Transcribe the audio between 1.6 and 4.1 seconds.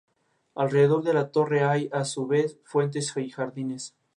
hay, a su vez, fuentes y jardines.